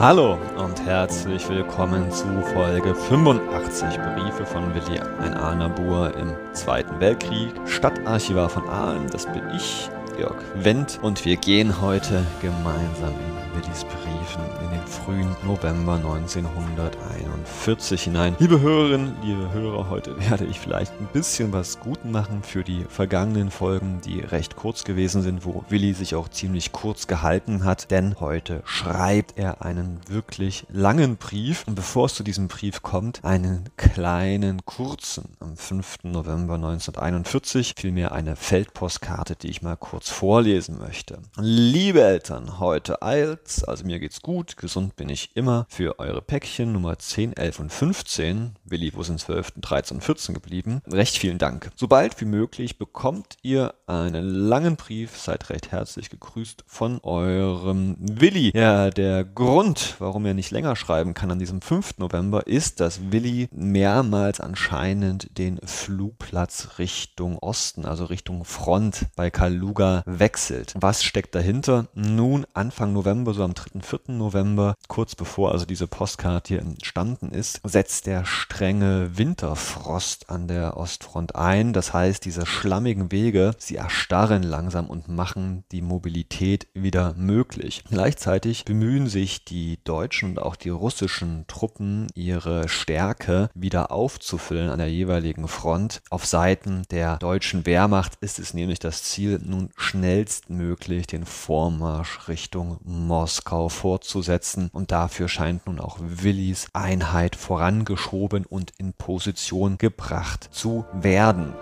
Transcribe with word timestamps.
Hallo 0.00 0.38
und 0.56 0.80
herzlich 0.86 1.48
willkommen 1.48 2.08
zu 2.12 2.24
Folge 2.54 2.94
85 2.94 3.98
Briefe 3.98 4.46
von 4.46 4.72
Willi, 4.72 5.00
ein 5.20 5.34
Ahlner 5.34 5.68
im 6.16 6.36
Zweiten 6.52 7.00
Weltkrieg, 7.00 7.52
Stadtarchivar 7.66 8.48
von 8.48 8.68
Aalen, 8.68 9.10
das 9.10 9.26
bin 9.26 9.42
ich, 9.56 9.90
Georg 10.16 10.40
Wendt, 10.54 11.00
und 11.02 11.24
wir 11.24 11.34
gehen 11.34 11.80
heute 11.80 12.24
gemeinsam 12.40 13.10
in 13.10 13.37
Willis 13.58 13.84
Briefen 13.84 14.42
in 14.62 14.70
den 14.70 14.86
frühen 14.86 15.36
November 15.44 15.94
1941 15.94 18.04
hinein. 18.04 18.36
Liebe 18.38 18.60
Hörerinnen, 18.60 19.16
liebe 19.20 19.52
Hörer, 19.52 19.90
heute 19.90 20.16
werde 20.30 20.44
ich 20.44 20.60
vielleicht 20.60 20.92
ein 21.00 21.08
bisschen 21.12 21.52
was 21.52 21.80
gut 21.80 22.04
machen 22.04 22.44
für 22.44 22.62
die 22.62 22.84
vergangenen 22.88 23.50
Folgen, 23.50 24.00
die 24.04 24.20
recht 24.20 24.54
kurz 24.54 24.84
gewesen 24.84 25.22
sind, 25.22 25.44
wo 25.44 25.64
Willi 25.70 25.92
sich 25.92 26.14
auch 26.14 26.28
ziemlich 26.28 26.70
kurz 26.70 27.08
gehalten 27.08 27.64
hat, 27.64 27.90
denn 27.90 28.20
heute 28.20 28.62
schreibt 28.64 29.36
er 29.36 29.62
einen 29.62 29.98
wirklich 30.08 30.64
langen 30.70 31.16
Brief 31.16 31.64
und 31.66 31.74
bevor 31.74 32.06
es 32.06 32.14
zu 32.14 32.22
diesem 32.22 32.46
Brief 32.46 32.82
kommt, 32.82 33.24
einen 33.24 33.64
kleinen 33.76 34.64
kurzen 34.66 35.36
am 35.40 35.56
5. 35.56 36.04
November 36.04 36.54
1941, 36.54 37.74
vielmehr 37.76 38.12
eine 38.12 38.36
Feldpostkarte, 38.36 39.34
die 39.34 39.48
ich 39.48 39.62
mal 39.62 39.76
kurz 39.76 40.10
vorlesen 40.10 40.78
möchte. 40.78 41.18
Liebe 41.40 42.02
Eltern, 42.02 42.60
heute 42.60 43.02
eilt 43.02 43.47
Platz. 43.48 43.64
Also 43.64 43.84
mir 43.84 43.98
geht's 43.98 44.22
gut, 44.22 44.56
gesund 44.56 44.96
bin 44.96 45.08
ich 45.08 45.34
immer. 45.34 45.66
Für 45.68 45.98
eure 45.98 46.22
Päckchen 46.22 46.72
Nummer 46.72 46.98
10, 46.98 47.36
11 47.36 47.60
und 47.60 47.72
15, 47.72 48.56
Willi, 48.64 48.92
wo 48.94 49.02
sind 49.02 49.20
12, 49.20 49.52
13 49.60 49.96
und 49.96 50.02
14 50.02 50.34
geblieben? 50.34 50.82
Recht 50.90 51.16
vielen 51.16 51.38
Dank. 51.38 51.70
Sobald 51.76 52.20
wie 52.20 52.26
möglich 52.26 52.78
bekommt 52.78 53.36
ihr 53.42 53.74
einen 53.86 54.24
langen 54.24 54.76
Brief. 54.76 55.16
Seid 55.16 55.50
recht 55.50 55.72
herzlich 55.72 56.10
gegrüßt 56.10 56.64
von 56.66 57.00
eurem 57.02 57.96
Willi. 57.98 58.52
Ja, 58.54 58.90
der 58.90 59.24
Grund, 59.24 59.96
warum 59.98 60.26
er 60.26 60.34
nicht 60.34 60.50
länger 60.50 60.76
schreiben 60.76 61.14
kann 61.14 61.30
an 61.30 61.38
diesem 61.38 61.60
5. 61.60 61.98
November, 61.98 62.46
ist, 62.46 62.80
dass 62.80 63.12
Willi 63.12 63.48
mehrmals 63.52 64.40
anscheinend 64.40 65.38
den 65.38 65.58
Flugplatz 65.64 66.78
Richtung 66.78 67.38
Osten, 67.38 67.84
also 67.84 68.04
Richtung 68.04 68.44
Front 68.44 69.06
bei 69.16 69.30
Kaluga 69.30 70.02
wechselt. 70.06 70.74
Was 70.78 71.02
steckt 71.02 71.34
dahinter? 71.34 71.88
Nun, 71.94 72.46
Anfang 72.54 72.92
November, 72.92 73.37
so 73.38 73.44
am 73.44 73.54
3. 73.54 73.80
4. 73.80 74.16
November, 74.16 74.74
kurz 74.88 75.14
bevor 75.14 75.52
also 75.52 75.64
diese 75.64 75.86
Postkarte 75.86 76.54
hier 76.54 76.60
entstanden 76.60 77.30
ist, 77.30 77.60
setzt 77.64 78.06
der 78.06 78.24
strenge 78.24 79.16
Winterfrost 79.16 80.28
an 80.28 80.48
der 80.48 80.76
Ostfront 80.76 81.36
ein. 81.36 81.72
Das 81.72 81.94
heißt, 81.94 82.24
diese 82.24 82.46
schlammigen 82.46 83.12
Wege, 83.12 83.52
sie 83.56 83.76
erstarren 83.76 84.42
langsam 84.42 84.90
und 84.90 85.06
machen 85.06 85.64
die 85.70 85.82
Mobilität 85.82 86.66
wieder 86.74 87.14
möglich. 87.16 87.84
Gleichzeitig 87.88 88.64
bemühen 88.64 89.06
sich 89.06 89.44
die 89.44 89.78
deutschen 89.84 90.30
und 90.30 90.40
auch 90.40 90.56
die 90.56 90.70
russischen 90.70 91.44
Truppen, 91.46 92.08
ihre 92.14 92.68
Stärke 92.68 93.50
wieder 93.54 93.92
aufzufüllen 93.92 94.68
an 94.68 94.80
der 94.80 94.90
jeweiligen 94.90 95.46
Front. 95.46 96.02
Auf 96.10 96.26
Seiten 96.26 96.82
der 96.90 97.18
deutschen 97.18 97.66
Wehrmacht 97.66 98.14
ist 98.20 98.40
es 98.40 98.52
nämlich 98.52 98.80
das 98.80 99.04
Ziel, 99.04 99.38
nun 99.44 99.70
schnellstmöglich 99.76 101.06
den 101.06 101.24
Vormarsch 101.24 102.26
Richtung 102.26 102.80
Moskau 102.82 103.27
fortzusetzen 103.68 104.70
und 104.72 104.90
dafür 104.92 105.28
scheint 105.28 105.66
nun 105.66 105.80
auch 105.80 105.98
Willis 106.00 106.68
Einheit 106.72 107.36
vorangeschoben 107.36 108.44
und 108.46 108.72
in 108.78 108.92
Position 108.92 109.78
gebracht 109.78 110.48
zu 110.52 110.84
werden. 110.92 111.54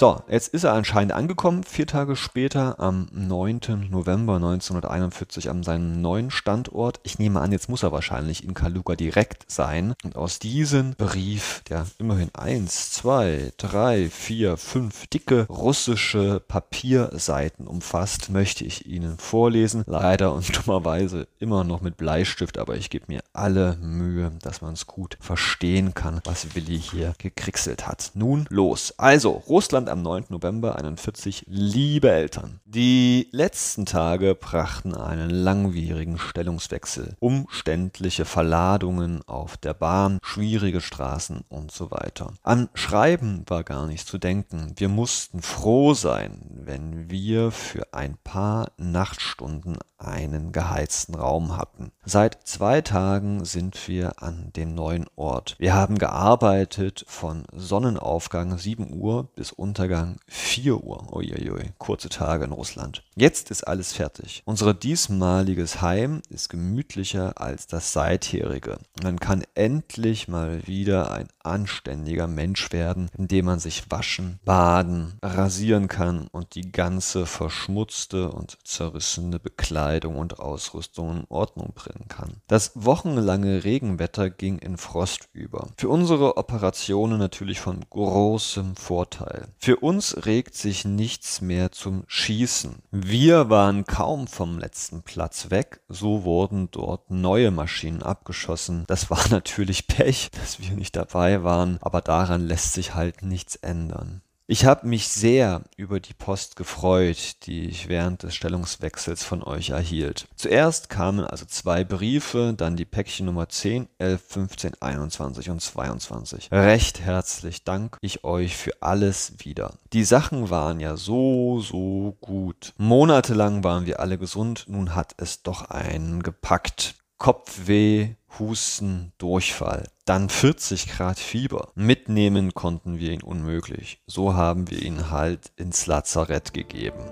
So, 0.00 0.22
jetzt 0.30 0.54
ist 0.54 0.64
er 0.64 0.72
anscheinend 0.72 1.12
angekommen, 1.12 1.62
vier 1.62 1.86
Tage 1.86 2.16
später, 2.16 2.80
am 2.80 3.08
9. 3.12 3.88
November 3.90 4.36
1941, 4.36 5.50
an 5.50 5.62
seinem 5.62 6.00
neuen 6.00 6.30
Standort. 6.30 7.00
Ich 7.02 7.18
nehme 7.18 7.38
an, 7.38 7.52
jetzt 7.52 7.68
muss 7.68 7.82
er 7.82 7.92
wahrscheinlich 7.92 8.42
in 8.42 8.54
Kaluga 8.54 8.96
direkt 8.96 9.44
sein. 9.52 9.92
Und 10.02 10.16
aus 10.16 10.38
diesem 10.38 10.94
Brief, 10.94 11.60
der 11.68 11.84
immerhin 11.98 12.30
eins, 12.32 12.92
zwei, 12.92 13.52
drei, 13.58 14.08
vier, 14.08 14.56
fünf 14.56 15.06
dicke 15.08 15.44
russische 15.50 16.40
Papierseiten 16.48 17.66
umfasst, 17.66 18.30
möchte 18.30 18.64
ich 18.64 18.86
Ihnen 18.86 19.18
vorlesen. 19.18 19.84
Leider 19.86 20.32
und 20.32 20.48
dummerweise 20.66 21.28
immer 21.40 21.62
noch 21.62 21.82
mit 21.82 21.98
Bleistift, 21.98 22.56
aber 22.56 22.74
ich 22.74 22.88
gebe 22.88 23.04
mir 23.08 23.20
alle 23.34 23.76
Mühe, 23.82 24.32
dass 24.40 24.62
man 24.62 24.72
es 24.72 24.86
gut 24.86 25.18
verstehen 25.20 25.92
kann, 25.92 26.22
was 26.24 26.54
Willi 26.54 26.80
hier 26.80 27.12
gekriegselt 27.18 27.86
hat. 27.86 28.12
Nun 28.14 28.46
los. 28.48 28.94
Also, 28.96 29.32
Russland 29.46 29.89
am 29.90 30.02
9. 30.02 30.26
November 30.28 30.76
41, 30.76 31.44
liebe 31.48 32.10
Eltern. 32.10 32.60
Die 32.64 33.28
letzten 33.32 33.86
Tage 33.86 34.34
brachten 34.34 34.94
einen 34.94 35.30
langwierigen 35.30 36.18
Stellungswechsel, 36.18 37.16
umständliche 37.18 38.24
Verladungen 38.24 39.22
auf 39.26 39.56
der 39.56 39.74
Bahn, 39.74 40.18
schwierige 40.22 40.80
Straßen 40.80 41.42
und 41.48 41.72
so 41.72 41.90
weiter. 41.90 42.32
An 42.42 42.68
Schreiben 42.74 43.44
war 43.46 43.64
gar 43.64 43.86
nicht 43.86 44.06
zu 44.06 44.18
denken. 44.18 44.74
Wir 44.76 44.88
mussten 44.88 45.42
froh 45.42 45.94
sein, 45.94 46.40
wenn 46.50 47.10
wir 47.10 47.50
für 47.50 47.92
ein 47.92 48.16
paar 48.22 48.70
Nachtstunden 48.76 49.78
einen 50.00 50.52
geheizten 50.52 51.14
Raum 51.14 51.56
hatten. 51.56 51.92
Seit 52.04 52.38
zwei 52.44 52.80
Tagen 52.80 53.44
sind 53.44 53.86
wir 53.88 54.22
an 54.22 54.50
dem 54.56 54.74
neuen 54.74 55.06
Ort. 55.16 55.56
Wir 55.58 55.74
haben 55.74 55.98
gearbeitet 55.98 57.04
von 57.06 57.44
Sonnenaufgang 57.52 58.56
7 58.56 58.92
Uhr 58.92 59.24
bis 59.34 59.52
Untergang 59.80 60.18
4 60.28 60.84
Uhr. 60.84 61.10
Uiuiui, 61.10 61.72
kurze 61.78 62.10
Tage 62.10 62.44
in 62.44 62.52
Russland. 62.52 63.02
Jetzt 63.16 63.50
ist 63.50 63.66
alles 63.66 63.94
fertig. 63.94 64.42
Unser 64.44 64.74
diesmaliges 64.74 65.80
Heim 65.80 66.20
ist 66.28 66.50
gemütlicher 66.50 67.40
als 67.40 67.66
das 67.66 67.94
seitherige. 67.94 68.76
Man 69.02 69.18
kann 69.18 69.42
endlich 69.54 70.28
mal 70.28 70.66
wieder 70.66 71.10
ein 71.12 71.28
anständiger 71.42 72.26
Mensch 72.26 72.72
werden, 72.72 73.08
indem 73.16 73.46
man 73.46 73.58
sich 73.58 73.90
waschen, 73.90 74.38
baden, 74.44 75.18
rasieren 75.22 75.88
kann 75.88 76.28
und 76.30 76.54
die 76.56 76.72
ganze 76.72 77.24
verschmutzte 77.24 78.30
und 78.32 78.58
zerrissene 78.64 79.38
Bekleidung 79.38 80.16
und 80.16 80.40
Ausrüstung 80.40 81.20
in 81.20 81.24
Ordnung 81.30 81.72
bringen 81.74 82.06
kann. 82.08 82.42
Das 82.48 82.72
wochenlange 82.74 83.64
Regenwetter 83.64 84.28
ging 84.28 84.58
in 84.58 84.76
Frost 84.76 85.30
über. 85.32 85.68
Für 85.78 85.88
unsere 85.88 86.36
Operationen 86.36 87.18
natürlich 87.18 87.60
von 87.60 87.80
großem 87.88 88.76
Vorteil. 88.76 89.48
Für 89.58 89.69
uns 89.76 90.26
regt 90.26 90.54
sich 90.54 90.84
nichts 90.84 91.40
mehr 91.40 91.72
zum 91.72 92.04
Schießen. 92.06 92.82
Wir 92.90 93.50
waren 93.50 93.84
kaum 93.84 94.26
vom 94.26 94.58
letzten 94.58 95.02
Platz 95.02 95.50
weg, 95.50 95.80
so 95.88 96.24
wurden 96.24 96.70
dort 96.70 97.10
neue 97.10 97.50
Maschinen 97.50 98.02
abgeschossen. 98.02 98.84
Das 98.86 99.10
war 99.10 99.26
natürlich 99.30 99.86
Pech, 99.86 100.30
dass 100.32 100.60
wir 100.60 100.76
nicht 100.76 100.96
dabei 100.96 101.42
waren, 101.42 101.78
aber 101.80 102.00
daran 102.00 102.46
lässt 102.46 102.72
sich 102.72 102.94
halt 102.94 103.22
nichts 103.22 103.56
ändern. 103.56 104.22
Ich 104.50 104.64
habe 104.64 104.88
mich 104.88 105.06
sehr 105.06 105.62
über 105.76 106.00
die 106.00 106.12
Post 106.12 106.56
gefreut, 106.56 107.46
die 107.46 107.66
ich 107.66 107.88
während 107.88 108.24
des 108.24 108.34
Stellungswechsels 108.34 109.22
von 109.22 109.44
euch 109.44 109.70
erhielt. 109.70 110.26
Zuerst 110.34 110.90
kamen 110.90 111.24
also 111.24 111.44
zwei 111.44 111.84
Briefe, 111.84 112.52
dann 112.56 112.74
die 112.74 112.84
Päckchen 112.84 113.26
Nummer 113.26 113.48
10, 113.48 113.86
11, 113.98 114.20
15, 114.26 114.82
21 114.82 115.50
und 115.50 115.62
22. 115.62 116.48
Recht 116.50 117.00
herzlich 117.00 117.62
dank 117.62 117.96
ich 118.00 118.24
euch 118.24 118.56
für 118.56 118.72
alles 118.82 119.34
wieder. 119.38 119.74
Die 119.92 120.02
Sachen 120.02 120.50
waren 120.50 120.80
ja 120.80 120.96
so, 120.96 121.60
so 121.60 122.16
gut. 122.20 122.74
Monatelang 122.76 123.62
waren 123.62 123.86
wir 123.86 124.00
alle 124.00 124.18
gesund, 124.18 124.64
nun 124.66 124.96
hat 124.96 125.14
es 125.18 125.44
doch 125.44 125.70
einen 125.70 126.24
gepackt. 126.24 126.96
Kopfweh, 127.18 128.16
Husten, 128.38 129.12
Durchfall. 129.18 129.88
Dann 130.04 130.28
40 130.28 130.88
Grad 130.88 131.18
Fieber. 131.18 131.68
Mitnehmen 131.74 132.54
konnten 132.54 132.98
wir 132.98 133.12
ihn 133.12 133.22
unmöglich. 133.22 134.00
So 134.06 134.34
haben 134.34 134.70
wir 134.70 134.82
ihn 134.82 135.10
halt 135.10 135.52
ins 135.56 135.86
Lazarett 135.86 136.52
gegeben. 136.52 137.02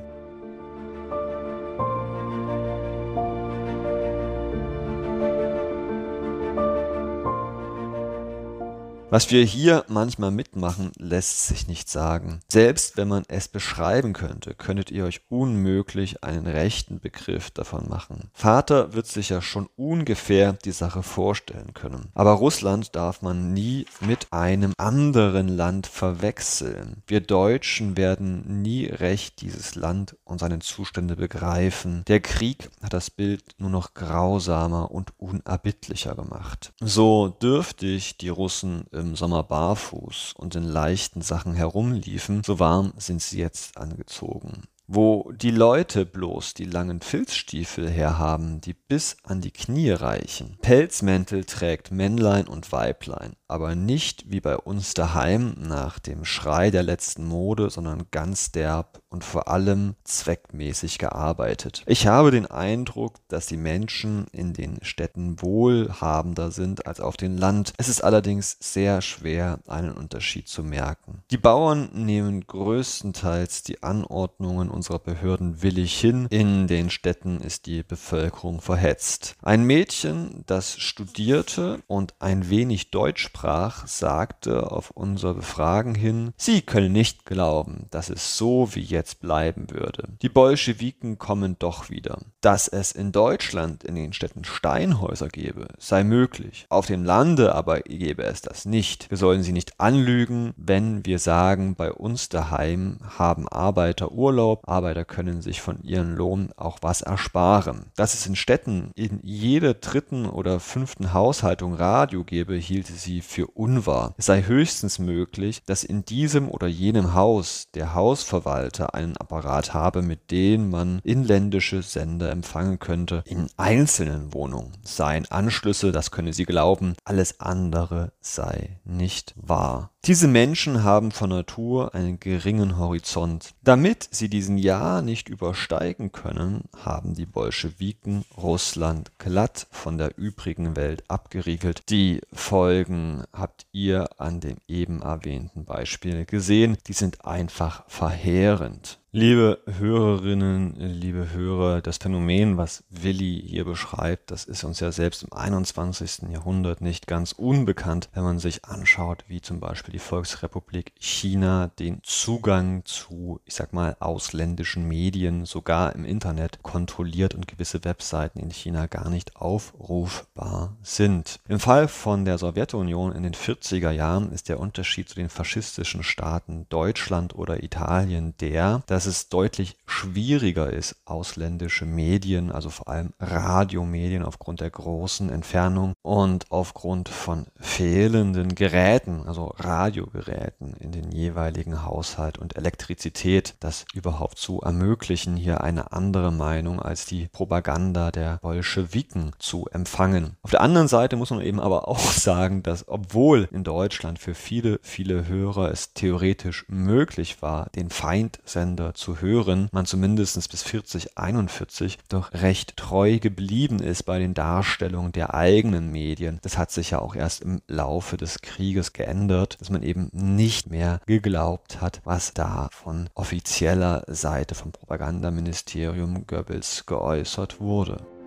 Was 9.10 9.30
wir 9.30 9.42
hier 9.42 9.86
manchmal 9.88 10.30
mitmachen, 10.30 10.92
lässt 10.98 11.46
sich 11.46 11.66
nicht 11.66 11.88
sagen. 11.88 12.40
Selbst 12.46 12.98
wenn 12.98 13.08
man 13.08 13.22
es 13.28 13.48
beschreiben 13.48 14.12
könnte, 14.12 14.52
könntet 14.52 14.90
ihr 14.90 15.06
euch 15.06 15.22
unmöglich 15.30 16.22
einen 16.22 16.46
rechten 16.46 17.00
Begriff 17.00 17.50
davon 17.50 17.88
machen. 17.88 18.28
Vater 18.34 18.92
wird 18.92 19.06
sich 19.06 19.30
ja 19.30 19.40
schon 19.40 19.66
ungefähr 19.76 20.52
die 20.52 20.72
Sache 20.72 21.02
vorstellen 21.02 21.72
können. 21.72 22.10
Aber 22.12 22.32
Russland 22.32 22.94
darf 22.96 23.22
man 23.22 23.54
nie 23.54 23.86
mit 24.00 24.26
einem 24.30 24.74
anderen 24.76 25.48
Land 25.48 25.86
verwechseln. 25.86 27.02
Wir 27.06 27.22
Deutschen 27.22 27.96
werden 27.96 28.60
nie 28.60 28.84
recht 28.84 29.40
dieses 29.40 29.74
Land 29.74 30.16
und 30.24 30.40
seine 30.40 30.58
Zustände 30.58 31.16
begreifen. 31.16 32.02
Der 32.08 32.20
Krieg 32.20 32.68
hat 32.82 32.92
das 32.92 33.08
Bild 33.08 33.42
nur 33.56 33.70
noch 33.70 33.94
grausamer 33.94 34.90
und 34.90 35.18
unerbittlicher 35.18 36.14
gemacht. 36.14 36.74
So 36.78 37.28
dürftig 37.28 38.18
die 38.18 38.28
Russen 38.28 38.84
im 38.98 39.16
Sommer 39.16 39.42
barfuß 39.42 40.34
und 40.36 40.54
in 40.54 40.64
leichten 40.64 41.22
Sachen 41.22 41.54
herumliefen, 41.54 42.42
so 42.44 42.58
warm 42.58 42.92
sind 42.96 43.22
sie 43.22 43.38
jetzt 43.38 43.76
angezogen 43.78 44.62
wo 44.88 45.30
die 45.32 45.50
Leute 45.50 46.06
bloß 46.06 46.54
die 46.54 46.64
langen 46.64 47.00
Filzstiefel 47.00 47.90
herhaben, 47.90 48.62
die 48.62 48.72
bis 48.72 49.18
an 49.22 49.42
die 49.42 49.50
Knie 49.50 49.90
reichen. 49.90 50.56
Pelzmäntel 50.62 51.44
trägt 51.44 51.90
Männlein 51.90 52.48
und 52.48 52.72
Weiblein, 52.72 53.34
aber 53.48 53.74
nicht 53.74 54.30
wie 54.30 54.40
bei 54.40 54.56
uns 54.56 54.94
daheim 54.94 55.54
nach 55.58 55.98
dem 55.98 56.24
Schrei 56.24 56.70
der 56.70 56.82
letzten 56.82 57.26
Mode, 57.26 57.68
sondern 57.68 58.06
ganz 58.10 58.50
derb 58.50 59.02
und 59.10 59.24
vor 59.24 59.48
allem 59.48 59.94
zweckmäßig 60.04 60.98
gearbeitet. 60.98 61.82
Ich 61.86 62.06
habe 62.06 62.30
den 62.30 62.46
Eindruck, 62.46 63.14
dass 63.28 63.46
die 63.46 63.56
Menschen 63.56 64.26
in 64.32 64.52
den 64.52 64.78
Städten 64.82 65.40
wohlhabender 65.40 66.50
sind 66.50 66.86
als 66.86 67.00
auf 67.00 67.16
dem 67.16 67.36
Land. 67.36 67.72
Es 67.78 67.88
ist 67.88 68.04
allerdings 68.04 68.56
sehr 68.60 69.00
schwer, 69.00 69.60
einen 69.66 69.92
Unterschied 69.92 70.48
zu 70.48 70.62
merken. 70.62 71.22
Die 71.30 71.38
Bauern 71.38 71.88
nehmen 71.92 72.46
größtenteils 72.46 73.62
die 73.62 73.82
Anordnungen 73.82 74.68
unserer 74.68 74.98
Behörden 74.98 75.62
willig 75.62 75.98
hin. 75.98 76.26
In 76.30 76.66
den 76.66 76.90
Städten 76.90 77.40
ist 77.40 77.66
die 77.66 77.82
Bevölkerung 77.82 78.60
verhetzt. 78.60 79.36
Ein 79.42 79.64
Mädchen, 79.64 80.44
das 80.46 80.78
studierte 80.78 81.80
und 81.86 82.14
ein 82.18 82.50
wenig 82.50 82.90
Deutsch 82.90 83.22
sprach, 83.22 83.86
sagte 83.86 84.70
auf 84.70 84.90
unser 84.90 85.34
Befragen 85.34 85.94
hin, 85.94 86.32
sie 86.36 86.62
könne 86.62 86.90
nicht 86.90 87.24
glauben, 87.24 87.86
dass 87.90 88.10
es 88.10 88.36
so 88.36 88.74
wie 88.74 88.80
jetzt 88.80 88.97
bleiben 89.14 89.70
würde. 89.70 90.08
Die 90.22 90.28
Bolschewiken 90.28 91.18
kommen 91.18 91.56
doch 91.58 91.90
wieder. 91.90 92.18
Dass 92.40 92.68
es 92.68 92.92
in 92.92 93.12
Deutschland 93.12 93.84
in 93.84 93.94
den 93.94 94.12
Städten 94.12 94.44
Steinhäuser 94.44 95.28
gebe, 95.28 95.68
sei 95.78 96.04
möglich. 96.04 96.66
Auf 96.68 96.86
dem 96.86 97.04
Lande 97.04 97.54
aber 97.54 97.80
gebe 97.80 98.24
es 98.24 98.42
das 98.42 98.64
nicht. 98.64 99.10
Wir 99.10 99.16
sollen 99.16 99.42
sie 99.42 99.52
nicht 99.52 99.80
anlügen, 99.80 100.54
wenn 100.56 101.04
wir 101.06 101.18
sagen, 101.18 101.74
bei 101.74 101.92
uns 101.92 102.28
daheim 102.28 102.98
haben 103.18 103.48
Arbeiter 103.48 104.12
Urlaub, 104.12 104.68
Arbeiter 104.68 105.04
können 105.04 105.42
sich 105.42 105.60
von 105.60 105.82
ihrem 105.82 106.14
Lohn 106.14 106.50
auch 106.56 106.78
was 106.82 107.02
ersparen. 107.02 107.86
Dass 107.96 108.14
es 108.14 108.26
in 108.26 108.36
Städten 108.36 108.90
in 108.94 109.20
jeder 109.22 109.74
dritten 109.74 110.26
oder 110.26 110.60
fünften 110.60 111.12
Haushaltung 111.12 111.74
Radio 111.74 112.24
gebe, 112.24 112.54
hielte 112.54 112.92
sie 112.92 113.20
für 113.20 113.46
unwahr. 113.46 114.14
Es 114.16 114.26
sei 114.26 114.42
höchstens 114.42 114.98
möglich, 114.98 115.62
dass 115.66 115.84
in 115.84 116.04
diesem 116.04 116.48
oder 116.48 116.66
jenem 116.66 117.14
Haus 117.14 117.68
der 117.74 117.94
Hausverwalter 117.94 118.87
einen 118.94 119.16
Apparat 119.16 119.74
habe, 119.74 120.02
mit 120.02 120.30
dem 120.30 120.70
man 120.70 121.00
inländische 121.04 121.82
Sender 121.82 122.30
empfangen 122.30 122.78
könnte. 122.78 123.22
In 123.26 123.48
einzelnen 123.56 124.32
Wohnungen 124.34 124.72
seien 124.82 125.30
Anschlüsse, 125.30 125.92
das 125.92 126.10
könne 126.10 126.32
sie 126.32 126.44
glauben, 126.44 126.94
alles 127.04 127.40
andere 127.40 128.12
sei 128.20 128.80
nicht 128.84 129.34
wahr. 129.36 129.90
Diese 130.04 130.28
Menschen 130.28 130.84
haben 130.84 131.10
von 131.10 131.28
Natur 131.28 131.94
einen 131.94 132.18
geringen 132.18 132.78
Horizont. 132.78 133.54
Damit 133.62 134.08
sie 134.10 134.30
diesen 134.30 134.56
Jahr 134.56 135.02
nicht 135.02 135.28
übersteigen 135.28 136.12
können, 136.12 136.64
haben 136.76 137.14
die 137.14 137.26
Bolschewiken 137.26 138.24
Russland 138.36 139.10
glatt 139.18 139.66
von 139.70 139.98
der 139.98 140.16
übrigen 140.16 140.76
Welt 140.76 141.04
abgeriegelt. 141.08 141.90
Die 141.90 142.22
Folgen 142.32 143.24
habt 143.32 143.66
ihr 143.72 144.08
an 144.18 144.40
dem 144.40 144.56
eben 144.66 145.02
erwähnten 145.02 145.64
Beispiel 145.64 146.24
gesehen. 146.24 146.78
Die 146.86 146.94
sind 146.94 147.26
einfach 147.26 147.84
verheerend. 147.88 148.97
Liebe 149.10 149.62
Hörerinnen, 149.64 150.74
liebe 150.76 151.32
Hörer, 151.32 151.80
das 151.80 151.96
Phänomen, 151.96 152.58
was 152.58 152.84
Willi 152.90 153.42
hier 153.42 153.64
beschreibt, 153.64 154.30
das 154.30 154.44
ist 154.44 154.64
uns 154.64 154.80
ja 154.80 154.92
selbst 154.92 155.22
im 155.22 155.32
21. 155.32 156.28
Jahrhundert 156.30 156.82
nicht 156.82 157.06
ganz 157.06 157.32
unbekannt, 157.32 158.10
wenn 158.12 158.22
man 158.22 158.38
sich 158.38 158.66
anschaut, 158.66 159.24
wie 159.26 159.40
zum 159.40 159.60
Beispiel 159.60 159.92
die 159.92 159.98
Volksrepublik 159.98 160.92
China 160.98 161.70
den 161.78 162.00
Zugang 162.02 162.84
zu, 162.84 163.40
ich 163.46 163.54
sag 163.54 163.72
mal, 163.72 163.96
ausländischen 163.98 164.86
Medien, 164.86 165.46
sogar 165.46 165.94
im 165.94 166.04
Internet, 166.04 166.62
kontrolliert 166.62 167.34
und 167.34 167.48
gewisse 167.48 167.84
Webseiten 167.84 168.40
in 168.40 168.50
China 168.50 168.88
gar 168.88 169.08
nicht 169.08 169.36
aufrufbar 169.36 170.76
sind. 170.82 171.40
Im 171.48 171.60
Fall 171.60 171.88
von 171.88 172.26
der 172.26 172.36
Sowjetunion 172.36 173.12
in 173.12 173.22
den 173.22 173.34
40er 173.34 173.90
Jahren 173.90 174.30
ist 174.32 174.50
der 174.50 174.60
Unterschied 174.60 175.08
zu 175.08 175.14
den 175.14 175.30
faschistischen 175.30 176.02
Staaten 176.02 176.66
Deutschland 176.68 177.34
oder 177.34 177.62
Italien 177.62 178.34
der, 178.38 178.82
dass 178.86 178.97
dass 178.98 179.06
es 179.06 179.28
deutlich 179.28 179.76
schwieriger 179.86 180.72
ist, 180.72 180.96
ausländische 181.04 181.86
Medien, 181.86 182.50
also 182.50 182.68
vor 182.68 182.88
allem 182.88 183.12
Radiomedien 183.20 184.24
aufgrund 184.24 184.60
der 184.60 184.70
großen 184.70 185.30
Entfernung 185.30 185.92
und 186.02 186.50
aufgrund 186.50 187.08
von 187.08 187.46
fehlenden 187.60 188.56
Geräten, 188.56 189.22
also 189.24 189.54
Radiogeräten 189.56 190.74
in 190.80 190.90
den 190.90 191.12
jeweiligen 191.12 191.84
Haushalt 191.84 192.38
und 192.38 192.56
Elektrizität, 192.56 193.54
das 193.60 193.84
überhaupt 193.94 194.36
zu 194.36 194.62
ermöglichen, 194.62 195.36
hier 195.36 195.60
eine 195.60 195.92
andere 195.92 196.32
Meinung 196.32 196.82
als 196.82 197.06
die 197.06 197.28
Propaganda 197.28 198.10
der 198.10 198.38
Bolschewiken 198.42 199.30
zu 199.38 199.68
empfangen. 199.70 200.36
Auf 200.42 200.50
der 200.50 200.60
anderen 200.60 200.88
Seite 200.88 201.14
muss 201.14 201.30
man 201.30 201.42
eben 201.42 201.60
aber 201.60 201.86
auch 201.86 202.00
sagen, 202.00 202.64
dass 202.64 202.88
obwohl 202.88 203.48
in 203.52 203.62
Deutschland 203.62 204.18
für 204.18 204.34
viele, 204.34 204.80
viele 204.82 205.28
Hörer 205.28 205.70
es 205.70 205.94
theoretisch 205.94 206.64
möglich 206.66 207.42
war, 207.42 207.68
den 207.76 207.90
Feindsender 207.90 208.87
zu 208.94 209.20
hören, 209.20 209.68
man 209.72 209.86
zumindest 209.86 210.50
bis 210.50 210.62
4041 210.62 211.98
doch 212.08 212.32
recht 212.32 212.76
treu 212.76 213.18
geblieben 213.18 213.80
ist 213.80 214.04
bei 214.04 214.18
den 214.18 214.34
Darstellungen 214.34 215.12
der 215.12 215.34
eigenen 215.34 215.90
Medien. 215.90 216.38
Das 216.42 216.58
hat 216.58 216.70
sich 216.70 216.90
ja 216.90 217.00
auch 217.00 217.14
erst 217.14 217.42
im 217.42 217.60
Laufe 217.66 218.16
des 218.16 218.40
Krieges 218.42 218.92
geändert, 218.92 219.56
dass 219.60 219.70
man 219.70 219.82
eben 219.82 220.10
nicht 220.12 220.70
mehr 220.70 221.00
geglaubt 221.06 221.80
hat, 221.80 222.00
was 222.04 222.34
da 222.34 222.68
von 222.72 223.08
offizieller 223.14 224.04
Seite 224.06 224.54
vom 224.54 224.72
Propagandaministerium 224.72 226.26
Goebbels 226.26 226.86
geäußert 226.86 227.60
wurde. 227.60 228.17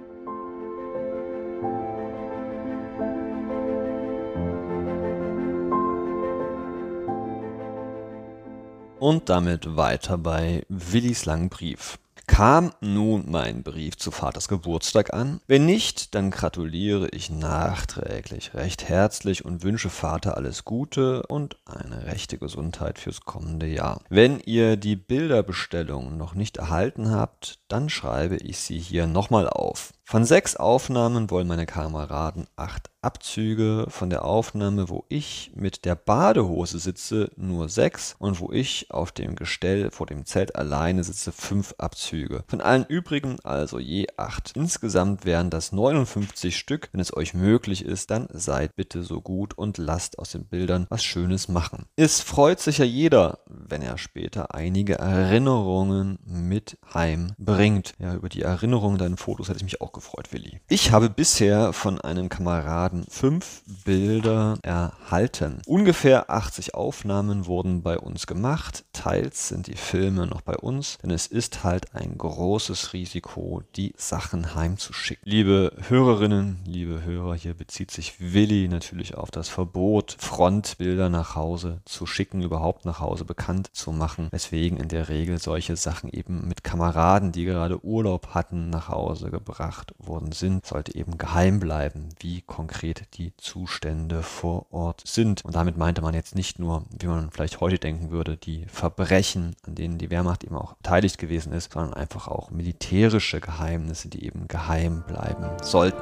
Und 9.01 9.29
damit 9.29 9.75
weiter 9.75 10.19
bei 10.19 10.63
Willis 10.69 11.25
langen 11.25 11.49
Brief. 11.49 11.97
Kam 12.27 12.71
nun 12.81 13.31
mein 13.31 13.63
Brief 13.63 13.97
zu 13.97 14.11
Vaters 14.11 14.47
Geburtstag 14.47 15.11
an? 15.11 15.41
Wenn 15.47 15.65
nicht, 15.65 16.13
dann 16.13 16.29
gratuliere 16.29 17.09
ich 17.09 17.31
nachträglich 17.31 18.53
recht 18.53 18.87
herzlich 18.87 19.43
und 19.43 19.63
wünsche 19.63 19.89
Vater 19.89 20.37
alles 20.37 20.65
Gute 20.65 21.23
und 21.23 21.57
eine 21.65 22.05
rechte 22.05 22.37
Gesundheit 22.37 22.99
fürs 22.99 23.21
kommende 23.21 23.65
Jahr. 23.65 24.01
Wenn 24.09 24.39
ihr 24.39 24.77
die 24.77 24.97
Bilderbestellung 24.97 26.15
noch 26.15 26.35
nicht 26.35 26.57
erhalten 26.57 27.09
habt, 27.09 27.57
dann 27.69 27.89
schreibe 27.89 28.37
ich 28.37 28.59
sie 28.59 28.77
hier 28.77 29.07
nochmal 29.07 29.49
auf. 29.49 29.93
Von 30.03 30.25
sechs 30.25 30.55
Aufnahmen 30.55 31.31
wollen 31.31 31.47
meine 31.47 31.65
Kameraden 31.65 32.45
acht 32.55 32.90
Abzüge, 33.01 33.85
von 33.89 34.09
der 34.09 34.25
Aufnahme, 34.25 34.89
wo 34.89 35.05
ich 35.09 35.51
mit 35.55 35.85
der 35.85 35.95
Badehose 35.95 36.79
sitze, 36.79 37.31
nur 37.35 37.67
sechs 37.67 38.15
und 38.19 38.39
wo 38.39 38.51
ich 38.51 38.91
auf 38.91 39.11
dem 39.11 39.35
Gestell 39.35 39.89
vor 39.91 40.05
dem 40.05 40.25
Zelt 40.25 40.55
alleine 40.55 41.03
sitze, 41.03 41.31
fünf 41.31 41.73
Abzüge. 41.77 42.43
Von 42.47 42.61
allen 42.61 42.85
übrigen 42.85 43.39
also 43.43 43.79
je 43.79 44.07
acht. 44.17 44.51
Insgesamt 44.55 45.25
wären 45.25 45.49
das 45.49 45.71
59 45.71 46.55
Stück. 46.55 46.89
Wenn 46.91 47.01
es 47.01 47.15
euch 47.15 47.33
möglich 47.33 47.83
ist, 47.83 48.11
dann 48.11 48.27
seid 48.31 48.75
bitte 48.75 49.03
so 49.03 49.21
gut 49.21 49.57
und 49.57 49.77
lasst 49.77 50.19
aus 50.19 50.31
den 50.31 50.45
Bildern 50.45 50.85
was 50.89 51.03
Schönes 51.03 51.47
machen. 51.47 51.85
Es 51.95 52.21
freut 52.21 52.59
sich 52.59 52.77
ja 52.77 52.85
jeder, 52.85 53.39
wenn 53.47 53.81
er 53.81 53.97
später 53.97 54.53
einige 54.53 54.95
Erinnerungen 54.95 56.19
mit 56.25 56.77
heimbringt. 56.93 57.93
Ja, 57.97 58.13
über 58.13 58.29
die 58.29 58.43
Erinnerungen 58.43 58.97
deinen 58.97 59.17
Fotos 59.17 59.49
hätte 59.49 59.57
ich 59.57 59.63
mich 59.63 59.81
auch 59.81 59.91
gefreut 59.91 60.31
Willi. 60.33 60.61
Ich 60.67 60.91
habe 60.91 61.09
bisher 61.09 61.73
von 61.73 61.99
einem 61.99 62.29
Kameraden 62.29 62.90
fünf 63.09 63.63
Bilder 63.85 64.57
erhalten. 64.61 65.61
Ungefähr 65.65 66.29
80 66.29 66.75
Aufnahmen 66.75 67.45
wurden 67.45 67.81
bei 67.83 67.97
uns 67.97 68.27
gemacht. 68.27 68.85
Teils 68.93 69.47
sind 69.47 69.67
die 69.67 69.75
Filme 69.75 70.27
noch 70.27 70.41
bei 70.41 70.55
uns, 70.55 70.97
denn 71.01 71.11
es 71.11 71.27
ist 71.27 71.63
halt 71.63 71.95
ein 71.95 72.17
großes 72.17 72.93
Risiko, 72.93 73.63
die 73.75 73.93
Sachen 73.97 74.55
heimzuschicken. 74.55 75.29
Liebe 75.29 75.71
Hörerinnen, 75.87 76.59
liebe 76.65 77.03
Hörer, 77.03 77.35
hier 77.35 77.53
bezieht 77.53 77.91
sich 77.91 78.15
Willi 78.19 78.67
natürlich 78.67 79.15
auf 79.15 79.31
das 79.31 79.49
Verbot, 79.49 80.15
Frontbilder 80.19 81.09
nach 81.09 81.35
Hause 81.35 81.81
zu 81.85 82.05
schicken, 82.05 82.41
überhaupt 82.41 82.85
nach 82.85 82.99
Hause 82.99 83.25
bekannt 83.25 83.69
zu 83.73 83.91
machen, 83.91 84.27
weswegen 84.31 84.77
in 84.77 84.87
der 84.87 85.09
Regel 85.09 85.39
solche 85.39 85.75
Sachen 85.75 86.09
eben 86.09 86.47
mit 86.47 86.63
Kameraden, 86.63 87.31
die 87.31 87.45
gerade 87.45 87.83
Urlaub 87.83 88.29
hatten, 88.33 88.69
nach 88.69 88.89
Hause 88.89 89.31
gebracht 89.31 89.93
worden 89.97 90.31
sind, 90.31 90.65
sollte 90.65 90.95
eben 90.95 91.17
geheim 91.17 91.59
bleiben, 91.59 92.09
wie 92.19 92.41
konkret 92.41 92.80
konkret 92.81 93.15
die 93.17 93.31
Zustände 93.37 94.23
vor 94.23 94.65
Ort 94.71 95.03
sind. 95.05 95.45
Und 95.45 95.53
damit 95.53 95.77
meinte 95.77 96.01
man 96.01 96.15
jetzt 96.15 96.33
nicht 96.33 96.57
nur, 96.57 96.85
wie 96.99 97.05
man 97.05 97.29
vielleicht 97.29 97.59
heute 97.59 97.77
denken 97.77 98.09
würde, 98.09 98.37
die 98.37 98.65
Verbrechen, 98.65 99.55
an 99.67 99.75
denen 99.75 99.99
die 99.99 100.09
Wehrmacht 100.09 100.43
eben 100.43 100.55
auch 100.55 100.73
beteiligt 100.73 101.19
gewesen 101.19 101.53
ist, 101.53 101.73
sondern 101.73 101.93
einfach 101.93 102.27
auch 102.27 102.49
militärische 102.49 103.39
Geheimnisse, 103.39 104.09
die 104.09 104.25
eben 104.25 104.47
geheim 104.47 105.03
bleiben 105.05 105.45
sollten. 105.61 106.01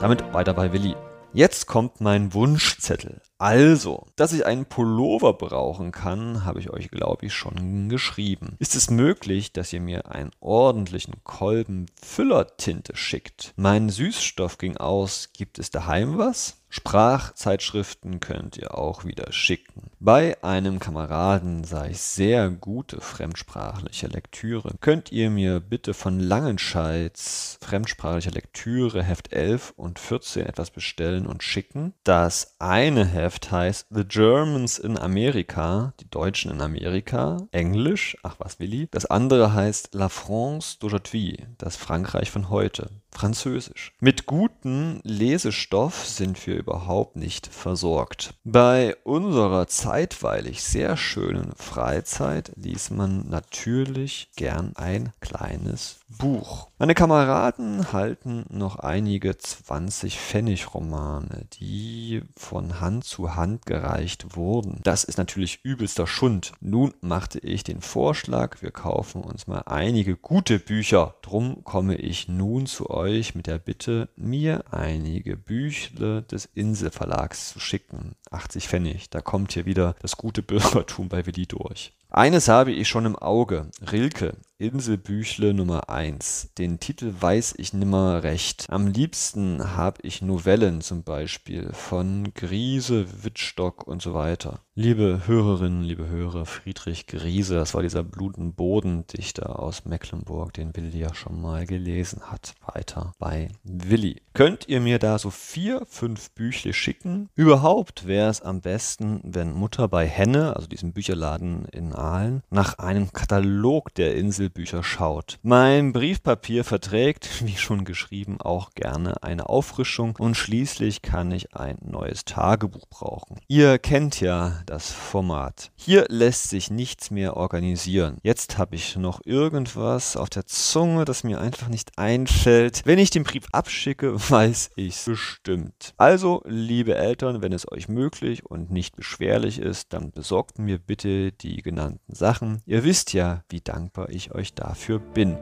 Damit 0.00 0.32
weiter 0.32 0.54
bei 0.54 0.72
Willi. 0.72 0.94
Jetzt 1.32 1.66
kommt 1.66 2.00
mein 2.00 2.32
Wunschzettel. 2.34 3.20
Also, 3.40 4.06
dass 4.16 4.34
ich 4.34 4.44
einen 4.44 4.66
Pullover 4.66 5.32
brauchen 5.32 5.92
kann, 5.92 6.44
habe 6.44 6.60
ich 6.60 6.68
euch, 6.68 6.90
glaube 6.90 7.24
ich, 7.24 7.32
schon 7.32 7.88
geschrieben. 7.88 8.54
Ist 8.58 8.76
es 8.76 8.90
möglich, 8.90 9.54
dass 9.54 9.72
ihr 9.72 9.80
mir 9.80 10.12
einen 10.12 10.30
ordentlichen 10.40 11.24
Kolben 11.24 11.86
Füllertinte 12.02 12.94
schickt? 12.96 13.54
Mein 13.56 13.88
Süßstoff 13.88 14.58
ging 14.58 14.76
aus. 14.76 15.30
Gibt 15.32 15.58
es 15.58 15.70
daheim 15.70 16.18
was? 16.18 16.60
Sprachzeitschriften 16.70 18.20
könnt 18.20 18.56
ihr 18.56 18.78
auch 18.78 19.04
wieder 19.04 19.32
schicken. 19.32 19.90
Bei 19.98 20.42
einem 20.44 20.78
Kameraden 20.78 21.64
sah 21.64 21.86
ich 21.86 22.00
sehr 22.00 22.48
gute 22.48 23.00
fremdsprachliche 23.00 24.06
Lektüre. 24.06 24.74
Könnt 24.80 25.10
ihr 25.10 25.30
mir 25.30 25.58
bitte 25.58 25.94
von 25.94 26.20
Langenscheids 26.20 27.58
fremdsprachliche 27.60 28.30
Lektüre 28.30 29.02
Heft 29.02 29.32
11 29.32 29.74
und 29.76 29.98
14 29.98 30.46
etwas 30.46 30.70
bestellen 30.70 31.26
und 31.26 31.42
schicken? 31.42 31.92
Das 32.04 32.54
eine 32.60 33.04
Heft 33.04 33.29
heißt 33.50 33.86
The 33.90 34.04
Germans 34.04 34.78
in 34.78 34.98
Amerika, 34.98 35.92
die 36.00 36.10
Deutschen 36.10 36.50
in 36.50 36.60
Amerika, 36.60 37.36
Englisch, 37.52 38.16
ach 38.22 38.36
was 38.38 38.58
Willi. 38.58 38.88
Das 38.90 39.06
andere 39.06 39.52
heißt 39.52 39.94
La 39.94 40.08
France 40.08 40.78
d'aujourd'hui, 40.80 41.46
das 41.58 41.76
Frankreich 41.76 42.30
von 42.30 42.50
heute. 42.50 42.90
Französisch. 43.12 43.92
Mit 44.00 44.26
gutem 44.26 45.00
Lesestoff 45.02 46.06
sind 46.06 46.46
wir 46.46 46.56
überhaupt 46.56 47.16
nicht 47.16 47.46
versorgt. 47.46 48.34
Bei 48.44 48.96
unserer 49.04 49.66
zeitweilig 49.66 50.62
sehr 50.62 50.96
schönen 50.96 51.52
Freizeit 51.56 52.52
liest 52.56 52.92
man 52.92 53.28
natürlich 53.28 54.30
gern 54.36 54.72
ein 54.76 55.12
kleines 55.20 56.00
Buch. 56.08 56.68
Meine 56.78 56.94
Kameraden 56.94 57.92
halten 57.92 58.46
noch 58.48 58.76
einige 58.76 59.36
20 59.36 60.18
Pfennig 60.18 60.74
Romane, 60.74 61.46
die 61.60 62.22
von 62.36 62.80
Hand 62.80 63.04
zu 63.04 63.34
Hand 63.34 63.66
gereicht 63.66 64.36
wurden. 64.36 64.80
Das 64.82 65.04
ist 65.04 65.18
natürlich 65.18 65.60
übelster 65.62 66.06
Schund. 66.06 66.52
Nun 66.60 66.94
machte 67.00 67.38
ich 67.40 67.64
den 67.64 67.80
Vorschlag, 67.82 68.62
wir 68.62 68.70
kaufen 68.70 69.22
uns 69.22 69.46
mal 69.46 69.62
einige 69.66 70.16
gute 70.16 70.58
Bücher. 70.58 71.16
Drum 71.22 71.64
komme 71.64 71.96
ich 71.96 72.28
nun 72.28 72.66
zu 72.66 72.88
euch 72.88 72.99
mit 73.34 73.46
der 73.46 73.58
Bitte, 73.58 74.08
mir 74.16 74.64
einige 74.72 75.36
Büchle 75.36 76.22
des 76.22 76.44
Inselverlags 76.54 77.52
zu 77.52 77.58
schicken. 77.58 78.14
80 78.30 78.68
Pfennig, 78.68 79.10
da 79.10 79.20
kommt 79.20 79.52
hier 79.52 79.66
wieder 79.66 79.94
das 80.02 80.16
gute 80.16 80.42
Bürgertum 80.42 81.08
bei 81.08 81.24
Willi 81.26 81.46
durch. 81.46 81.92
Eines 82.12 82.48
habe 82.48 82.72
ich 82.72 82.88
schon 82.88 83.06
im 83.06 83.14
Auge. 83.14 83.70
Rilke, 83.92 84.32
Inselbüchle 84.58 85.54
Nummer 85.54 85.88
1. 85.88 86.54
Den 86.58 86.80
Titel 86.80 87.14
weiß 87.20 87.54
ich 87.56 87.72
nimmer 87.72 88.24
recht. 88.24 88.66
Am 88.68 88.88
liebsten 88.88 89.76
habe 89.76 90.02
ich 90.02 90.20
Novellen 90.20 90.80
zum 90.80 91.04
Beispiel 91.04 91.72
von 91.72 92.34
Griese, 92.34 93.06
Wittstock 93.22 93.86
und 93.86 94.02
so 94.02 94.12
weiter. 94.12 94.60
Liebe 94.74 95.22
Hörerinnen, 95.26 95.84
liebe 95.84 96.08
Hörer, 96.08 96.46
Friedrich 96.46 97.06
Griese, 97.06 97.54
das 97.54 97.74
war 97.74 97.82
dieser 97.82 98.02
Bluten-Bodendichter 98.02 99.60
aus 99.60 99.84
Mecklenburg, 99.84 100.52
den 100.52 100.74
Willi 100.74 100.98
ja 100.98 101.14
schon 101.14 101.40
mal 101.40 101.64
gelesen 101.64 102.22
hat. 102.30 102.54
Weiter 102.66 103.12
bei 103.20 103.50
Willi. 103.62 104.20
Könnt 104.32 104.68
ihr 104.68 104.80
mir 104.80 105.00
da 105.00 105.18
so 105.18 105.30
vier, 105.30 105.82
fünf 105.88 106.30
Büchle 106.30 106.72
schicken? 106.72 107.28
Überhaupt 107.34 108.06
wäre 108.06 108.30
es 108.30 108.40
am 108.40 108.60
besten, 108.60 109.20
wenn 109.24 109.52
Mutter 109.52 109.88
bei 109.88 110.06
Henne, 110.06 110.54
also 110.54 110.68
diesem 110.68 110.92
Bücherladen 110.92 111.64
in 111.72 111.92
Aalen, 111.92 112.42
nach 112.48 112.78
einem 112.78 113.12
Katalog 113.12 113.92
der 113.94 114.14
Insel 114.14 114.48
Bücher 114.48 114.84
schaut. 114.84 115.38
Mein 115.42 115.92
Briefpapier 115.92 116.62
verträgt, 116.62 117.28
wie 117.44 117.56
schon 117.56 117.84
geschrieben, 117.84 118.40
auch 118.40 118.70
gerne 118.70 119.20
eine 119.24 119.48
Auffrischung 119.48 120.14
und 120.16 120.36
schließlich 120.36 121.02
kann 121.02 121.32
ich 121.32 121.56
ein 121.56 121.78
neues 121.82 122.24
Tagebuch 122.24 122.86
brauchen. 122.88 123.40
Ihr 123.48 123.78
kennt 123.78 124.20
ja 124.20 124.62
das 124.64 124.92
Format. 124.92 125.72
Hier 125.74 126.06
lässt 126.08 126.50
sich 126.50 126.70
nichts 126.70 127.10
mehr 127.10 127.36
organisieren. 127.36 128.18
Jetzt 128.22 128.58
habe 128.58 128.76
ich 128.76 128.94
noch 128.94 129.20
irgendwas 129.24 130.16
auf 130.16 130.30
der 130.30 130.46
Zunge, 130.46 131.04
das 131.04 131.24
mir 131.24 131.40
einfach 131.40 131.68
nicht 131.68 131.98
einfällt. 131.98 132.82
Wenn 132.84 133.00
ich 133.00 133.10
den 133.10 133.24
Brief 133.24 133.46
abschicke, 133.50 134.19
weiß 134.28 134.72
ich's 134.76 135.04
bestimmt. 135.04 135.94
Also, 135.96 136.42
liebe 136.44 136.96
Eltern, 136.96 137.40
wenn 137.40 137.52
es 137.52 137.70
euch 137.70 137.88
möglich 137.88 138.44
und 138.44 138.70
nicht 138.70 138.96
beschwerlich 138.96 139.60
ist, 139.60 139.92
dann 139.92 140.10
besorgt 140.10 140.58
mir 140.58 140.78
bitte 140.78 141.32
die 141.32 141.62
genannten 141.62 142.14
Sachen. 142.14 142.62
Ihr 142.66 142.82
wisst 142.84 143.12
ja, 143.12 143.44
wie 143.48 143.60
dankbar 143.60 144.08
ich 144.10 144.32
euch 144.32 144.40
euch 144.40 144.54
dafür 144.54 144.98
bin. 144.98 145.36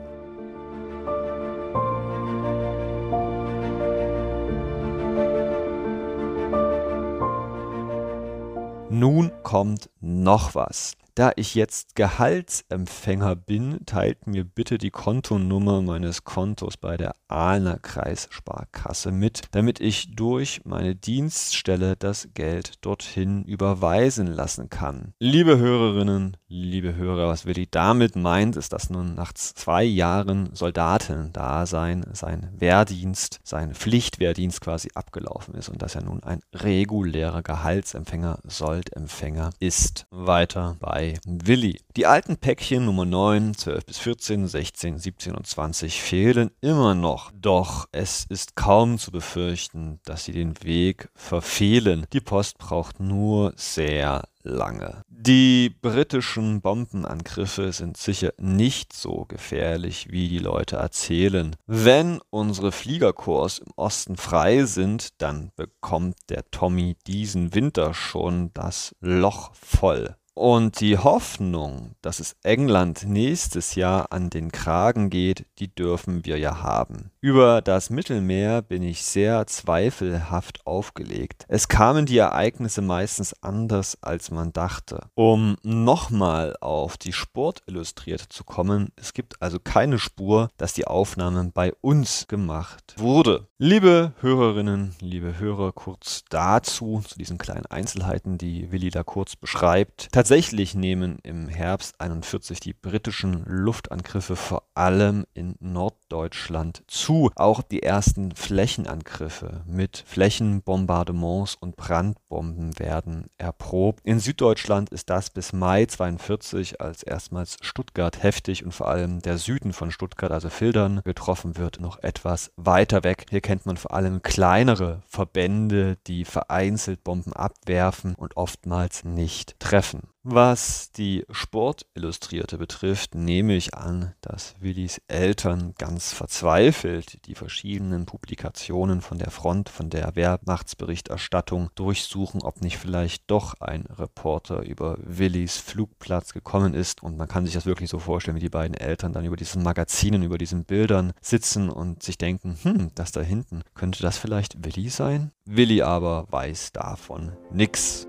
Nun 8.90 9.30
kommt 9.42 9.90
noch 10.00 10.54
was. 10.54 10.96
Da 11.18 11.32
ich 11.34 11.56
jetzt 11.56 11.96
Gehaltsempfänger 11.96 13.34
bin, 13.34 13.80
teilt 13.86 14.28
mir 14.28 14.44
bitte 14.44 14.78
die 14.78 14.92
Kontonummer 14.92 15.82
meines 15.82 16.22
Kontos 16.22 16.76
bei 16.76 16.96
der 16.96 17.16
Aalener 17.26 17.80
Kreissparkasse 17.80 19.10
mit, 19.10 19.42
damit 19.50 19.80
ich 19.80 20.14
durch 20.14 20.60
meine 20.64 20.94
Dienststelle 20.94 21.96
das 21.96 22.28
Geld 22.34 22.74
dorthin 22.82 23.42
überweisen 23.42 24.28
lassen 24.28 24.70
kann. 24.70 25.12
Liebe 25.18 25.58
Hörerinnen, 25.58 26.36
liebe 26.46 26.94
Hörer, 26.94 27.26
was 27.26 27.46
Willi 27.46 27.66
damit 27.68 28.14
meint, 28.14 28.54
ist, 28.54 28.72
dass 28.72 28.88
nun 28.88 29.16
nach 29.16 29.32
zwei 29.32 29.82
Jahren 29.82 30.50
Soldatendasein 30.54 32.06
sein 32.12 32.48
Wehrdienst, 32.56 33.40
sein 33.42 33.74
Pflichtwehrdienst 33.74 34.60
quasi 34.60 34.90
abgelaufen 34.94 35.54
ist 35.54 35.68
und 35.68 35.82
dass 35.82 35.96
er 35.96 36.04
nun 36.04 36.22
ein 36.22 36.42
regulärer 36.54 37.42
Gehaltsempfänger, 37.42 38.38
Soldempfänger 38.44 39.50
ist. 39.58 40.06
Weiter 40.10 40.76
bei 40.78 41.07
Willi. 41.24 41.80
Die 41.96 42.06
alten 42.06 42.36
Päckchen 42.36 42.84
Nummer 42.84 43.04
9, 43.04 43.54
12 43.54 43.86
bis 43.86 43.98
14, 43.98 44.48
16, 44.48 44.98
17 44.98 45.34
und 45.34 45.46
20 45.46 46.00
fehlen 46.00 46.50
immer 46.60 46.94
noch. 46.94 47.30
Doch 47.34 47.88
es 47.92 48.26
ist 48.28 48.56
kaum 48.56 48.98
zu 48.98 49.10
befürchten, 49.10 50.00
dass 50.04 50.24
sie 50.24 50.32
den 50.32 50.54
Weg 50.62 51.08
verfehlen. 51.14 52.06
Die 52.12 52.20
Post 52.20 52.58
braucht 52.58 53.00
nur 53.00 53.52
sehr 53.56 54.22
lange. 54.42 55.02
Die 55.08 55.70
britischen 55.80 56.60
Bombenangriffe 56.60 57.72
sind 57.72 57.96
sicher 57.96 58.32
nicht 58.38 58.92
so 58.92 59.24
gefährlich, 59.26 60.08
wie 60.10 60.28
die 60.28 60.38
Leute 60.38 60.76
erzählen. 60.76 61.54
Wenn 61.66 62.20
unsere 62.30 62.72
Fliegerkurs 62.72 63.58
im 63.58 63.72
Osten 63.76 64.16
frei 64.16 64.64
sind, 64.64 65.20
dann 65.20 65.52
bekommt 65.56 66.16
der 66.28 66.50
Tommy 66.50 66.96
diesen 67.06 67.54
Winter 67.54 67.94
schon 67.94 68.52
das 68.54 68.94
Loch 69.00 69.50
voll. 69.54 70.16
Und 70.38 70.78
die 70.78 70.96
Hoffnung, 70.96 71.96
dass 72.00 72.20
es 72.20 72.36
England 72.44 73.04
nächstes 73.04 73.74
Jahr 73.74 74.12
an 74.12 74.30
den 74.30 74.52
Kragen 74.52 75.10
geht, 75.10 75.46
die 75.58 75.74
dürfen 75.74 76.24
wir 76.24 76.38
ja 76.38 76.62
haben. 76.62 77.10
Über 77.20 77.60
das 77.60 77.90
Mittelmeer 77.90 78.62
bin 78.62 78.84
ich 78.84 79.02
sehr 79.02 79.48
zweifelhaft 79.48 80.64
aufgelegt. 80.64 81.44
Es 81.48 81.66
kamen 81.66 82.06
die 82.06 82.18
Ereignisse 82.18 82.82
meistens 82.82 83.34
anders, 83.42 83.98
als 84.00 84.30
man 84.30 84.52
dachte. 84.52 85.08
Um 85.16 85.56
nochmal 85.64 86.54
auf 86.60 86.96
die 86.96 87.12
Sportillustrierte 87.12 88.28
zu 88.28 88.44
kommen, 88.44 88.92
es 88.94 89.14
gibt 89.14 89.42
also 89.42 89.58
keine 89.58 89.98
Spur, 89.98 90.50
dass 90.56 90.72
die 90.72 90.86
Aufnahme 90.86 91.50
bei 91.52 91.72
uns 91.80 92.28
gemacht 92.28 92.94
wurde. 92.96 93.48
Liebe 93.58 94.12
Hörerinnen, 94.20 94.94
liebe 95.00 95.40
Hörer, 95.40 95.72
kurz 95.72 96.22
dazu, 96.30 97.02
zu 97.04 97.18
diesen 97.18 97.38
kleinen 97.38 97.66
Einzelheiten, 97.66 98.38
die 98.38 98.70
Willi 98.70 98.90
da 98.90 99.02
kurz 99.02 99.34
beschreibt. 99.34 100.12
Tatsächlich 100.12 100.27
nehmen 100.74 101.18
im 101.22 101.48
Herbst 101.48 102.00
41 102.00 102.60
die 102.60 102.74
britischen 102.74 103.44
Luftangriffe 103.46 104.36
vor 104.36 104.64
allem 104.74 105.24
in 105.32 105.54
Norddeutschland 105.60 106.82
zu. 106.86 107.30
Auch 107.34 107.62
die 107.62 107.82
ersten 107.82 108.34
Flächenangriffe 108.34 109.62
mit 109.66 110.04
Flächenbombardements 110.06 111.54
und 111.54 111.76
Brandbomben 111.76 112.78
werden 112.78 113.26
erprobt. 113.38 114.00
In 114.04 114.20
Süddeutschland 114.20 114.90
ist 114.90 115.08
das 115.08 115.30
bis 115.30 115.54
Mai 115.54 115.86
42, 115.86 116.80
als 116.80 117.02
erstmals 117.02 117.56
Stuttgart 117.62 118.22
heftig 118.22 118.64
und 118.64 118.72
vor 118.72 118.88
allem 118.88 119.22
der 119.22 119.38
Süden 119.38 119.72
von 119.72 119.90
Stuttgart, 119.90 120.30
also 120.30 120.50
Fildern, 120.50 121.00
getroffen 121.04 121.56
wird, 121.56 121.80
noch 121.80 122.02
etwas 122.02 122.52
weiter 122.56 123.02
weg. 123.02 123.24
Hier 123.30 123.40
kennt 123.40 123.64
man 123.64 123.78
vor 123.78 123.94
allem 123.94 124.20
kleinere 124.22 125.02
Verbände, 125.06 125.96
die 126.06 126.26
vereinzelt 126.26 127.02
Bomben 127.02 127.32
abwerfen 127.32 128.14
und 128.14 128.36
oftmals 128.36 129.04
nicht 129.04 129.58
treffen. 129.58 130.02
Was 130.24 130.90
die 130.90 131.24
Sportillustrierte 131.30 132.58
betrifft, 132.58 133.14
nehme 133.14 133.54
ich 133.54 133.74
an, 133.74 134.14
dass 134.20 134.56
Willis 134.58 135.00
Eltern 135.06 135.74
ganz 135.78 136.12
verzweifelt 136.12 137.24
die 137.26 137.36
verschiedenen 137.36 138.04
Publikationen 138.04 139.00
von 139.00 139.18
der 139.18 139.30
Front, 139.30 139.68
von 139.68 139.90
der 139.90 140.16
Wehrmachtsberichterstattung 140.16 141.70
durchsuchen, 141.76 142.42
ob 142.42 142.60
nicht 142.62 142.78
vielleicht 142.78 143.30
doch 143.30 143.60
ein 143.60 143.82
Reporter 143.86 144.62
über 144.62 144.98
Willis 145.00 145.56
Flugplatz 145.56 146.32
gekommen 146.32 146.74
ist. 146.74 147.00
Und 147.02 147.16
man 147.16 147.28
kann 147.28 147.44
sich 147.44 147.54
das 147.54 147.64
wirklich 147.64 147.88
so 147.88 148.00
vorstellen, 148.00 148.36
wie 148.36 148.40
die 148.40 148.48
beiden 148.48 148.76
Eltern 148.76 149.12
dann 149.12 149.24
über 149.24 149.36
diesen 149.36 149.62
Magazinen, 149.62 150.24
über 150.24 150.36
diesen 150.36 150.64
Bildern 150.64 151.12
sitzen 151.20 151.70
und 151.70 152.02
sich 152.02 152.18
denken, 152.18 152.58
hm, 152.60 152.90
das 152.96 153.12
da 153.12 153.20
hinten, 153.20 153.62
könnte 153.74 154.02
das 154.02 154.18
vielleicht 154.18 154.64
Willi 154.64 154.88
sein? 154.88 155.30
Willi 155.44 155.80
aber 155.80 156.26
weiß 156.28 156.72
davon 156.72 157.32
nix. 157.52 158.07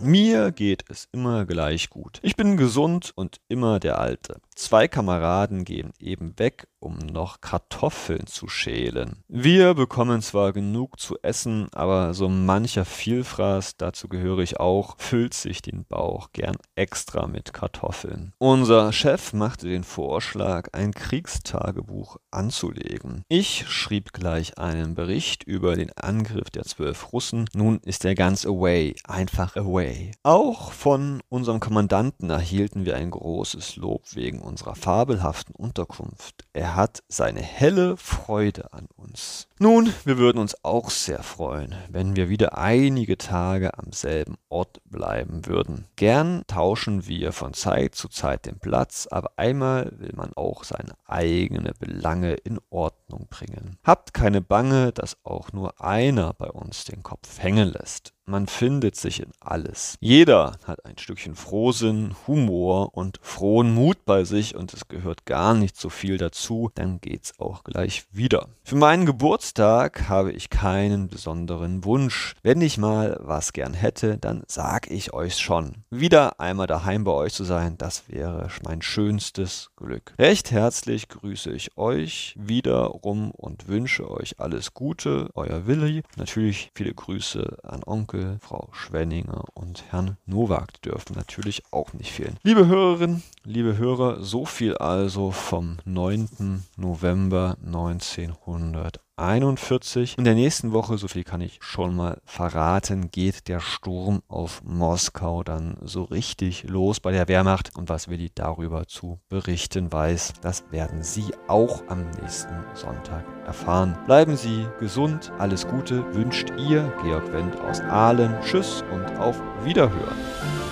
Mir 0.00 0.52
geht 0.52 0.84
es 0.88 1.08
immer 1.12 1.44
gleich 1.44 1.90
gut. 1.90 2.20
Ich 2.22 2.36
bin 2.36 2.56
gesund 2.56 3.12
und 3.16 3.40
immer 3.48 3.80
der 3.80 3.98
Alte. 3.98 4.40
Zwei 4.54 4.86
Kameraden 4.86 5.64
gehen 5.64 5.92
eben 5.98 6.38
weg 6.38 6.68
um 6.80 6.98
noch 6.98 7.40
Kartoffeln 7.40 8.26
zu 8.26 8.48
schälen. 8.48 9.22
Wir 9.28 9.74
bekommen 9.74 10.22
zwar 10.22 10.52
genug 10.52 10.98
zu 11.00 11.16
essen, 11.22 11.68
aber 11.72 12.14
so 12.14 12.28
mancher 12.28 12.84
Vielfraß, 12.84 13.76
dazu 13.76 14.08
gehöre 14.08 14.40
ich 14.40 14.60
auch, 14.60 14.96
füllt 14.98 15.34
sich 15.34 15.62
den 15.62 15.84
Bauch 15.84 16.30
gern 16.32 16.56
extra 16.76 17.26
mit 17.26 17.52
Kartoffeln. 17.52 18.32
Unser 18.38 18.92
Chef 18.92 19.32
machte 19.32 19.68
den 19.68 19.84
Vorschlag, 19.84 20.68
ein 20.72 20.92
Kriegstagebuch 20.92 22.18
anzulegen. 22.30 23.24
Ich 23.28 23.68
schrieb 23.68 24.12
gleich 24.12 24.58
einen 24.58 24.94
Bericht 24.94 25.44
über 25.44 25.74
den 25.74 25.92
Angriff 25.92 26.50
der 26.50 26.64
zwölf 26.64 27.12
Russen. 27.12 27.46
Nun 27.54 27.78
ist 27.84 28.04
er 28.04 28.14
ganz 28.14 28.46
away, 28.46 28.94
einfach 29.04 29.56
away. 29.56 29.97
Auch 30.22 30.72
von 30.72 31.20
unserem 31.28 31.60
Kommandanten 31.60 32.30
erhielten 32.30 32.84
wir 32.84 32.96
ein 32.96 33.10
großes 33.10 33.76
Lob 33.76 34.14
wegen 34.14 34.40
unserer 34.40 34.74
fabelhaften 34.74 35.54
Unterkunft. 35.54 36.44
Er 36.52 36.76
hat 36.76 37.02
seine 37.08 37.40
helle 37.40 37.96
Freude 37.96 38.72
an 38.72 38.88
uns. 38.96 39.48
Nun, 39.58 39.92
wir 40.04 40.18
würden 40.18 40.38
uns 40.38 40.64
auch 40.64 40.90
sehr 40.90 41.22
freuen, 41.22 41.74
wenn 41.90 42.16
wir 42.16 42.28
wieder 42.28 42.58
einige 42.58 43.18
Tage 43.18 43.76
am 43.78 43.92
selben 43.92 44.36
Ort 44.48 44.80
bleiben 44.84 45.46
würden. 45.46 45.86
Gern 45.96 46.42
tauschen 46.46 47.06
wir 47.06 47.32
von 47.32 47.54
Zeit 47.54 47.94
zu 47.94 48.08
Zeit 48.08 48.46
den 48.46 48.58
Platz, 48.58 49.08
aber 49.10 49.32
einmal 49.36 49.92
will 49.98 50.12
man 50.14 50.32
auch 50.34 50.64
seine 50.64 50.94
eigene 51.06 51.72
Belange 51.78 52.34
in 52.34 52.58
Ordnung 52.70 53.26
bringen. 53.28 53.78
Habt 53.84 54.14
keine 54.14 54.40
Bange, 54.40 54.92
dass 54.92 55.16
auch 55.24 55.52
nur 55.52 55.80
einer 55.80 56.32
bei 56.34 56.50
uns 56.50 56.84
den 56.84 57.02
Kopf 57.02 57.38
hängen 57.38 57.68
lässt. 57.68 58.12
Man 58.28 58.46
findet 58.46 58.94
sich 58.94 59.22
in 59.22 59.30
alles. 59.40 59.96
Jeder 60.00 60.58
hat 60.66 60.84
ein 60.84 60.98
Stückchen 60.98 61.34
Frohsinn, 61.34 62.14
Humor 62.26 62.94
und 62.94 63.18
frohen 63.22 63.72
Mut 63.72 64.04
bei 64.04 64.24
sich 64.24 64.54
und 64.54 64.74
es 64.74 64.86
gehört 64.86 65.24
gar 65.24 65.54
nicht 65.54 65.78
so 65.78 65.88
viel 65.88 66.18
dazu, 66.18 66.70
dann 66.74 67.00
geht's 67.00 67.32
auch 67.40 67.64
gleich 67.64 68.04
wieder. 68.12 68.48
Für 68.64 68.76
meinen 68.76 69.06
Geburtstag 69.06 70.10
habe 70.10 70.32
ich 70.32 70.50
keinen 70.50 71.08
besonderen 71.08 71.86
Wunsch. 71.86 72.34
Wenn 72.42 72.60
ich 72.60 72.76
mal 72.76 73.18
was 73.22 73.54
gern 73.54 73.72
hätte, 73.72 74.18
dann 74.18 74.42
sag 74.46 74.90
ich 74.90 75.14
euch 75.14 75.38
schon. 75.38 75.84
Wieder 75.88 76.38
einmal 76.38 76.66
daheim 76.66 77.04
bei 77.04 77.12
euch 77.12 77.32
zu 77.32 77.44
sein, 77.44 77.78
das 77.78 78.10
wäre 78.10 78.48
mein 78.62 78.82
schönstes 78.82 79.70
Glück. 79.76 80.12
Recht 80.18 80.50
herzlich 80.50 81.08
grüße 81.08 81.50
ich 81.50 81.78
euch 81.78 82.34
wiederum 82.38 83.30
und 83.30 83.68
wünsche 83.68 84.10
euch 84.10 84.38
alles 84.38 84.74
Gute. 84.74 85.30
Euer 85.34 85.66
Willi. 85.66 86.02
Natürlich 86.16 86.70
viele 86.74 86.92
Grüße 86.92 87.60
an 87.62 87.82
Onkel 87.86 88.17
Merkel, 88.18 88.38
Frau 88.40 88.68
Schwenninger 88.72 89.44
und 89.54 89.84
Herrn 89.90 90.16
Nowak 90.26 90.82
dürfen 90.82 91.14
natürlich 91.14 91.62
auch 91.70 91.92
nicht 91.92 92.12
fehlen. 92.12 92.36
Liebe 92.42 92.66
Hörerinnen, 92.66 93.22
liebe 93.44 93.76
Hörer, 93.76 94.22
so 94.22 94.44
viel 94.44 94.76
also 94.76 95.30
vom 95.30 95.78
9. 95.84 96.64
November 96.76 97.56
1900. 97.64 99.00
41. 99.18 100.16
In 100.16 100.24
der 100.24 100.34
nächsten 100.34 100.72
Woche, 100.72 100.96
so 100.98 101.08
viel 101.08 101.24
kann 101.24 101.40
ich 101.40 101.58
schon 101.60 101.94
mal 101.96 102.20
verraten, 102.24 103.10
geht 103.10 103.48
der 103.48 103.60
Sturm 103.60 104.22
auf 104.28 104.62
Moskau 104.64 105.42
dann 105.42 105.76
so 105.82 106.04
richtig 106.04 106.64
los 106.64 107.00
bei 107.00 107.12
der 107.12 107.28
Wehrmacht. 107.28 107.76
Und 107.76 107.88
was 107.88 108.08
Willi 108.08 108.30
darüber 108.34 108.86
zu 108.86 109.18
berichten 109.28 109.92
weiß, 109.92 110.34
das 110.40 110.64
werden 110.70 111.02
Sie 111.02 111.26
auch 111.48 111.82
am 111.88 112.08
nächsten 112.22 112.54
Sonntag 112.74 113.24
erfahren. 113.46 113.98
Bleiben 114.06 114.36
Sie 114.36 114.66
gesund, 114.78 115.32
alles 115.38 115.66
Gute 115.66 116.14
wünscht 116.14 116.50
Ihr 116.58 116.92
Georg 117.02 117.32
Wendt 117.32 117.58
aus 117.60 117.80
Aalen. 117.80 118.34
Tschüss 118.42 118.84
und 118.92 119.16
auf 119.18 119.40
Wiederhören. 119.64 120.67